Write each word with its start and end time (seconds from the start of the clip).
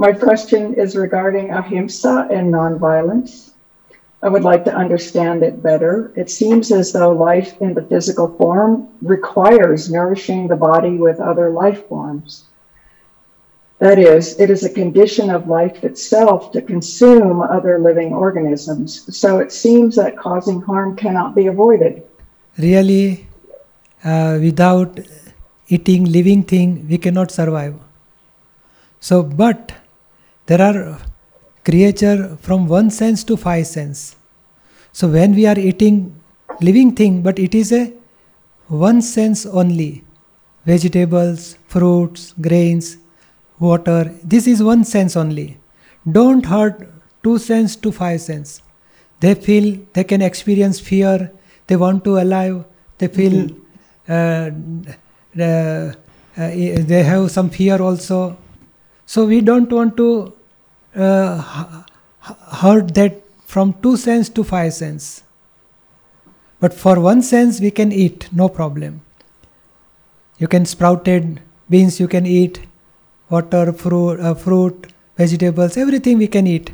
My 0.00 0.12
question 0.12 0.72
is 0.80 0.96
regarding 0.96 1.50
ahimsa 1.50 2.26
and 2.32 2.50
nonviolence. 2.50 3.50
I 4.22 4.30
would 4.30 4.44
like 4.44 4.64
to 4.64 4.74
understand 4.74 5.42
it 5.42 5.62
better. 5.62 6.10
It 6.16 6.30
seems 6.30 6.72
as 6.72 6.90
though 6.90 7.12
life 7.12 7.60
in 7.60 7.74
the 7.74 7.82
physical 7.82 8.28
form 8.38 8.88
requires 9.02 9.90
nourishing 9.90 10.48
the 10.48 10.56
body 10.56 10.96
with 10.96 11.20
other 11.20 11.50
life 11.50 11.86
forms. 11.86 12.44
That 13.78 13.98
is, 13.98 14.40
it 14.40 14.48
is 14.48 14.64
a 14.64 14.72
condition 14.72 15.28
of 15.28 15.48
life 15.48 15.84
itself 15.84 16.50
to 16.52 16.62
consume 16.62 17.42
other 17.42 17.78
living 17.78 18.14
organisms. 18.14 19.14
So 19.14 19.38
it 19.38 19.52
seems 19.52 19.96
that 19.96 20.16
causing 20.16 20.62
harm 20.62 20.96
cannot 20.96 21.34
be 21.34 21.48
avoided. 21.48 22.02
Really, 22.56 23.28
uh, 24.02 24.38
without 24.40 24.98
eating 25.68 26.04
living 26.04 26.42
thing, 26.44 26.88
we 26.88 26.96
cannot 26.96 27.30
survive. 27.30 27.74
So, 28.98 29.22
but 29.22 29.74
there 30.50 30.62
are 30.68 30.98
creature 31.64 32.36
from 32.44 32.66
one 32.66 32.90
sense 32.90 33.22
to 33.28 33.36
five 33.36 33.66
sense. 33.66 34.16
So 34.92 35.06
when 35.06 35.34
we 35.34 35.46
are 35.46 35.58
eating 35.58 35.96
living 36.60 36.90
thing, 37.00 37.22
but 37.22 37.38
it 37.38 37.54
is 37.54 37.70
a 37.72 37.92
one 38.66 39.00
sense 39.00 39.46
only. 39.46 40.04
Vegetables, 40.66 41.56
fruits, 41.68 42.34
grains, 42.40 42.98
water. 43.60 44.12
This 44.24 44.48
is 44.48 44.60
one 44.62 44.82
sense 44.82 45.16
only. 45.16 45.58
Don't 46.18 46.44
hurt 46.44 46.88
two 47.22 47.38
sense 47.38 47.76
to 47.76 47.92
five 47.92 48.20
sense. 48.20 48.60
They 49.20 49.34
feel 49.34 49.78
they 49.92 50.02
can 50.02 50.20
experience 50.20 50.80
fear. 50.80 51.30
They 51.68 51.76
want 51.76 52.02
to 52.04 52.18
alive. 52.18 52.64
They 52.98 53.06
feel 53.06 53.50
uh, 54.08 54.50
uh, 55.38 55.92
uh, 56.36 56.50
they 56.90 57.02
have 57.04 57.30
some 57.30 57.50
fear 57.50 57.80
also. 57.80 58.36
So 59.06 59.26
we 59.26 59.40
don't 59.40 59.70
want 59.70 59.96
to 59.98 60.10
uh, 60.96 61.84
h- 62.26 62.36
hurt 62.60 62.94
that 62.94 63.22
from 63.46 63.74
two 63.82 63.96
sense 63.96 64.28
to 64.28 64.44
five 64.44 64.72
sense. 64.72 65.22
But 66.60 66.74
for 66.74 67.00
one 67.00 67.22
sense 67.22 67.60
we 67.60 67.70
can 67.70 67.92
eat, 67.92 68.28
no 68.32 68.48
problem. 68.48 69.02
You 70.38 70.48
can 70.48 70.64
sprouted 70.66 71.40
beans 71.68 72.00
you 72.00 72.08
can 72.08 72.26
eat, 72.26 72.60
water, 73.28 73.72
fruit, 73.72 74.20
uh, 74.20 74.34
fruit, 74.34 74.92
vegetables, 75.16 75.76
everything 75.76 76.18
we 76.18 76.26
can 76.26 76.46
eat. 76.46 76.72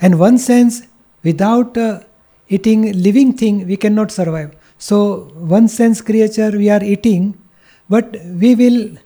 And 0.00 0.18
one 0.18 0.38
sense, 0.38 0.82
without 1.22 1.78
uh, 1.78 2.00
eating 2.48 2.92
living 2.92 3.32
thing, 3.32 3.66
we 3.66 3.76
cannot 3.76 4.10
survive. 4.10 4.56
So 4.78 5.32
one 5.34 5.68
sense 5.68 6.00
creature 6.00 6.50
we 6.50 6.68
are 6.68 6.82
eating, 6.82 7.38
but 7.88 8.16
we 8.42 8.54
will 8.54 8.96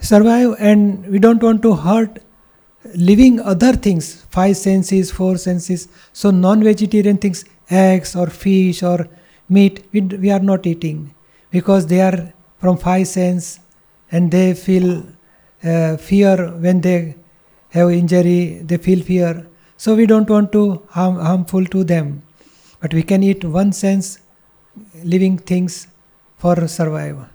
survive 0.00 0.56
and 0.58 1.06
we 1.06 1.18
don't 1.18 1.42
want 1.42 1.62
to 1.62 1.74
hurt 1.74 2.18
living 2.94 3.40
other 3.40 3.72
things 3.72 4.24
five 4.30 4.56
senses 4.56 5.10
four 5.10 5.36
senses. 5.36 5.88
So 6.12 6.30
non-vegetarian 6.30 7.18
things 7.18 7.44
eggs 7.70 8.14
or 8.16 8.28
fish 8.28 8.82
or 8.82 9.08
meat 9.48 9.84
we, 9.92 10.00
we 10.00 10.30
are 10.30 10.40
not 10.40 10.66
eating 10.66 11.14
because 11.50 11.86
they 11.86 12.00
are 12.00 12.32
from 12.58 12.76
five 12.76 13.06
sense 13.08 13.60
and 14.10 14.30
they 14.30 14.54
feel 14.54 15.04
uh, 15.64 15.96
fear 15.96 16.48
when 16.58 16.80
they 16.80 17.16
have 17.70 17.90
injury 17.90 18.60
they 18.64 18.76
feel 18.76 19.02
fear. 19.02 19.46
So 19.76 19.94
we 19.94 20.06
don't 20.06 20.28
want 20.28 20.52
to 20.52 20.82
harm 20.90 21.16
harmful 21.16 21.64
to 21.66 21.84
them. 21.84 22.22
But 22.80 22.94
we 22.94 23.02
can 23.02 23.22
eat 23.22 23.44
one 23.44 23.72
sense 23.72 24.18
living 25.02 25.38
things 25.38 25.88
for 26.38 26.68
survival 26.68 27.26